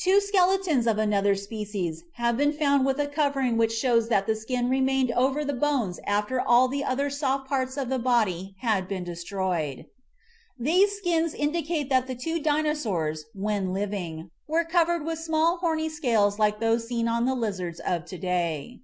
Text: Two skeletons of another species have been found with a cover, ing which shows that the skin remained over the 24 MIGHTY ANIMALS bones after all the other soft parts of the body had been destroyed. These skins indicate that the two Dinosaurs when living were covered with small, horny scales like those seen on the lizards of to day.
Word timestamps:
Two 0.00 0.20
skeletons 0.20 0.88
of 0.88 0.98
another 0.98 1.36
species 1.36 2.02
have 2.14 2.36
been 2.36 2.52
found 2.52 2.84
with 2.84 2.98
a 2.98 3.06
cover, 3.06 3.38
ing 3.38 3.56
which 3.56 3.70
shows 3.72 4.08
that 4.08 4.26
the 4.26 4.34
skin 4.34 4.68
remained 4.68 5.12
over 5.12 5.44
the 5.44 5.52
24 5.52 5.52
MIGHTY 5.56 5.62
ANIMALS 5.68 5.84
bones 5.86 6.00
after 6.08 6.40
all 6.40 6.66
the 6.66 6.82
other 6.82 7.08
soft 7.08 7.48
parts 7.48 7.76
of 7.76 7.88
the 7.88 8.00
body 8.00 8.56
had 8.58 8.88
been 8.88 9.04
destroyed. 9.04 9.86
These 10.58 10.96
skins 10.96 11.34
indicate 11.34 11.88
that 11.88 12.08
the 12.08 12.16
two 12.16 12.40
Dinosaurs 12.42 13.26
when 13.32 13.72
living 13.72 14.32
were 14.48 14.64
covered 14.64 15.04
with 15.06 15.20
small, 15.20 15.58
horny 15.58 15.88
scales 15.88 16.36
like 16.40 16.58
those 16.58 16.88
seen 16.88 17.06
on 17.06 17.24
the 17.24 17.36
lizards 17.36 17.78
of 17.78 18.04
to 18.06 18.18
day. 18.18 18.80